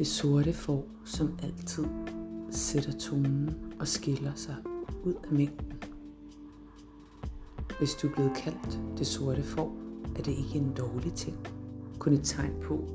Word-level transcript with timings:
Det 0.00 0.08
sorte 0.08 0.52
får 0.52 0.86
som 1.04 1.38
altid 1.42 1.84
sætter 2.50 2.92
tonen 2.92 3.50
og 3.80 3.88
skiller 3.88 4.32
sig 4.34 4.56
ud 5.04 5.14
af 5.24 5.32
mængden. 5.32 5.72
Hvis 7.78 7.94
du 7.94 8.08
er 8.08 8.12
blevet 8.12 8.36
kaldt 8.36 8.80
det 8.98 9.06
sorte 9.06 9.42
får, 9.42 9.76
er 10.16 10.22
det 10.22 10.32
ikke 10.32 10.54
en 10.58 10.72
dårlig 10.78 11.12
ting. 11.12 11.36
Kun 11.98 12.12
et 12.12 12.20
tegn 12.24 12.54
på, 12.62 12.88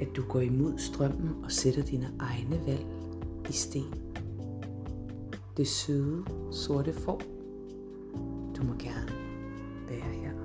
at 0.00 0.08
du 0.16 0.22
går 0.22 0.40
imod 0.40 0.78
strømmen 0.78 1.44
og 1.44 1.52
sætter 1.52 1.82
dine 1.82 2.10
egne 2.18 2.60
valg 2.66 2.86
i 3.48 3.52
sten. 3.52 3.94
Det 5.56 5.68
søde, 5.68 6.24
sorte 6.50 6.92
får. 6.92 7.20
Du 8.56 8.62
må 8.62 8.74
gerne 8.78 9.12
være 9.88 10.12
her. 10.22 10.37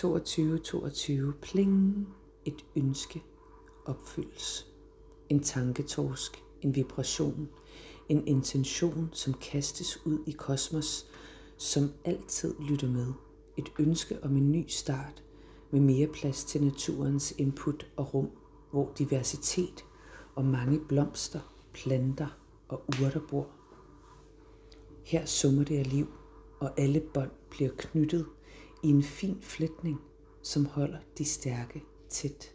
...22, 0.00 0.58
22, 0.58 1.32
pling, 1.42 2.08
et 2.44 2.64
ønske 2.76 3.22
opfyldes. 3.86 4.66
En 5.28 5.42
tanketorsk, 5.42 6.42
en 6.62 6.74
vibration, 6.74 7.48
en 8.08 8.26
intention, 8.26 9.08
som 9.12 9.34
kastes 9.34 10.06
ud 10.06 10.18
i 10.26 10.30
kosmos, 10.30 11.06
som 11.56 11.90
altid 12.04 12.54
lytter 12.60 12.88
med. 12.88 13.12
Et 13.56 13.72
ønske 13.78 14.24
om 14.24 14.36
en 14.36 14.52
ny 14.52 14.64
start 14.68 15.22
med 15.70 15.80
mere 15.80 16.06
plads 16.06 16.44
til 16.44 16.64
naturens 16.64 17.34
input 17.38 17.86
og 17.96 18.14
rum, 18.14 18.30
hvor 18.70 18.92
diversitet 18.98 19.84
og 20.34 20.44
mange 20.44 20.80
blomster, 20.88 21.40
planter 21.72 22.38
og 22.68 22.84
urter 22.88 23.20
bor. 23.30 23.46
Her 25.04 25.24
summer 25.24 25.64
det 25.64 25.78
af 25.78 25.92
liv, 25.92 26.06
og 26.60 26.80
alle 26.80 27.00
bånd 27.00 27.30
bliver 27.50 27.70
knyttet 27.76 28.26
i 28.82 28.88
en 28.88 29.02
fin 29.02 29.42
flætning, 29.42 30.00
som 30.42 30.66
holder 30.66 30.98
de 31.18 31.24
stærke 31.24 31.84
tæt. 32.08 32.54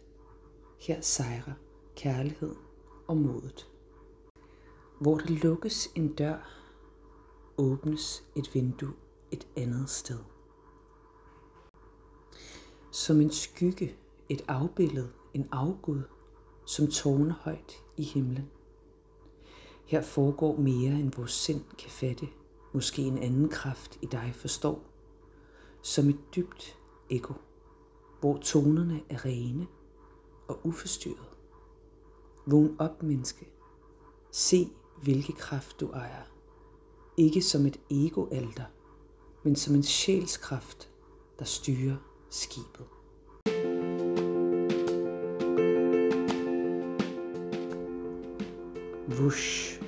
Her 0.80 1.02
sejrer 1.02 1.54
kærligheden 1.95 2.58
og 3.08 3.17
modet. 3.17 3.70
Hvor 5.02 5.17
der 5.17 5.30
lukkes 5.44 5.92
en 5.95 6.14
dør, 6.14 6.62
åbnes 7.58 8.23
et 8.36 8.50
vindue 8.54 8.94
et 9.32 9.48
andet 9.58 9.90
sted. 9.90 10.20
Som 12.92 13.22
en 13.22 13.32
skygge, 13.32 13.95
et 14.30 14.45
afbillede, 14.48 15.12
en 15.34 15.48
afgud, 15.52 16.02
som 16.66 16.88
tårner 16.88 17.34
højt 17.39 17.84
i 17.98 18.04
himlen. 18.04 18.50
Her 19.86 20.02
foregår 20.02 20.58
mere, 20.58 21.00
end 21.00 21.14
vores 21.16 21.32
sind 21.32 21.64
kan 21.78 21.89
fatte. 21.89 22.28
Måske 22.73 23.02
en 23.02 23.17
anden 23.17 23.50
kraft 23.50 24.00
i 24.02 24.06
dig 24.06 24.32
forstår. 24.36 24.95
Som 25.86 26.09
et 26.09 26.36
dybt 26.36 26.78
ekko, 27.09 27.33
hvor 28.19 28.38
tonerne 28.38 29.02
er 29.09 29.25
rene 29.25 29.67
og 30.47 30.59
uforstyrret. 30.64 31.38
Vågn 32.45 32.75
op, 32.80 33.03
menneske. 33.03 33.47
Se, 34.31 34.67
hvilke 35.03 35.33
kraft 35.33 35.80
du 35.80 35.89
ejer. 35.92 36.23
Ikke 37.17 37.42
som 37.42 37.66
et 37.66 37.80
ego-alter, 37.89 38.64
men 39.44 39.55
som 39.55 39.75
en 39.75 39.83
sjælskraft, 39.83 40.89
der 41.39 41.45
styrer 41.45 41.95
skibet. 42.30 42.86
Vush, 49.20 49.81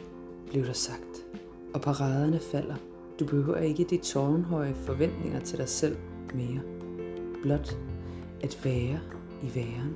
blev 0.47 0.65
der 0.65 0.73
sagt, 0.73 1.27
og 1.73 1.81
paraderne 1.81 2.39
falder. 2.39 2.96
Du 3.19 3.25
behøver 3.25 3.57
ikke 3.57 3.83
de 3.83 3.97
tårnhøje 3.97 4.73
forventninger 4.75 5.39
til 5.39 5.57
dig 5.57 5.69
selv 5.69 5.97
mere. 6.33 6.59
Blot 7.43 7.77
at 8.43 8.59
være 8.63 8.99
i 9.43 9.55
væren. 9.55 9.95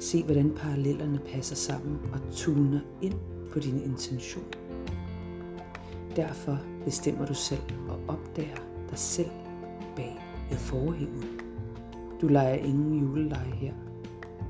Se, 0.00 0.24
hvordan 0.24 0.52
parallellerne 0.56 1.20
passer 1.32 1.56
sammen 1.56 1.98
og 2.12 2.20
tuner 2.32 2.80
ind 3.02 3.14
på 3.52 3.58
din 3.58 3.82
intention. 3.82 4.44
Derfor 6.16 6.58
bestemmer 6.84 7.26
du 7.26 7.34
selv 7.34 7.62
og 7.88 7.98
opdager 8.08 8.56
dig 8.90 8.98
selv 8.98 9.30
bag 9.96 10.20
ved 10.50 10.56
forhænget. 10.58 11.26
Du 12.20 12.28
leger 12.28 12.54
ingen 12.54 13.00
juleleje 13.00 13.54
her. 13.54 13.72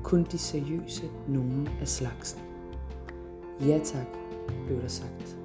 Kun 0.03 0.23
de 0.31 0.37
seriøse 0.37 1.09
nogen 1.27 1.69
af 1.81 1.87
slagsen. 1.87 2.41
Ja 3.61 3.79
tak, 3.83 4.07
blev 4.67 4.81
der 4.81 4.87
sagt. 4.87 5.38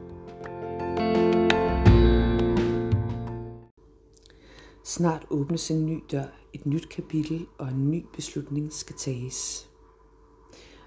Snart 4.86 5.26
åbnes 5.30 5.70
en 5.70 5.86
ny 5.86 6.04
dør, 6.10 6.26
et 6.52 6.66
nyt 6.66 6.88
kapitel 6.88 7.46
og 7.58 7.68
en 7.68 7.90
ny 7.90 8.06
beslutning 8.14 8.72
skal 8.72 8.96
tages. 8.96 9.70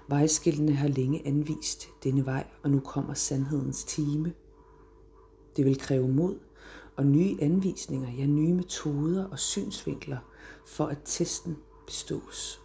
Vejskiltene 0.08 0.72
har 0.72 0.88
længe 0.88 1.26
anvist 1.26 1.88
denne 2.04 2.26
vej, 2.26 2.46
og 2.62 2.70
nu 2.70 2.80
kommer 2.80 3.14
sandhedens 3.14 3.84
time. 3.84 4.34
Det 5.56 5.64
vil 5.64 5.78
kræve 5.78 6.08
mod 6.08 6.38
og 6.96 7.06
nye 7.06 7.36
anvisninger, 7.40 8.12
ja 8.12 8.26
nye 8.26 8.54
metoder 8.54 9.28
og 9.28 9.38
synsvinkler, 9.38 10.18
for 10.66 10.86
at 10.86 10.98
testen 11.04 11.56
bestås. 11.86 12.62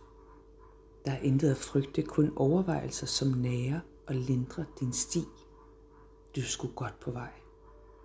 Der 1.06 1.12
er 1.12 1.20
intet 1.20 1.52
at 1.52 1.58
frygte, 1.58 2.02
kun 2.02 2.32
overvejelser, 2.36 3.08
som 3.08 3.28
nærer 3.28 3.80
og 4.08 4.16
lindrer 4.16 4.66
din 4.80 4.94
sti. 4.94 5.24
Du 6.36 6.42
skulle 6.42 6.76
godt 6.76 7.00
på 7.00 7.12
vej. 7.12 7.43